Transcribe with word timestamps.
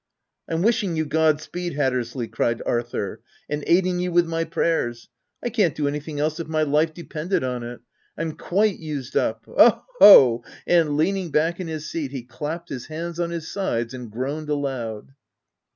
"Pm 0.49 0.63
wishing 0.63 0.95
you 0.97 1.05
God 1.05 1.39
speed, 1.41 1.73
Hattersley," 1.75 2.27
cried 2.27 2.63
Arthur," 2.65 3.21
and 3.51 3.63
aiding 3.67 3.99
you 3.99 4.11
with 4.11 4.25
my 4.25 4.43
prayers: 4.43 5.09
I 5.43 5.49
can't 5.49 5.75
do 5.75 5.87
anything 5.87 6.19
else 6.19 6.39
if 6.39 6.47
my 6.47 6.63
life 6.63 6.91
depended 6.95 7.43
on 7.43 7.61
it! 7.61 7.81
Pm 8.17 8.31
quite 8.35 8.79
used 8.79 9.15
up. 9.15 9.45
Oh, 9.47 9.83
ho 9.99 10.41
f 10.43 10.65
9 10.65 10.75
and 10.75 10.97
leaning 10.97 11.29
back 11.29 11.59
in 11.59 11.67
his 11.67 11.87
seat, 11.87 12.09
he 12.09 12.23
clapped 12.23 12.69
his 12.69 12.87
hands 12.87 13.19
on 13.19 13.29
his 13.29 13.51
sides 13.53 13.93
and 13.93 14.09
groaned 14.09 14.49
aloud. 14.49 15.13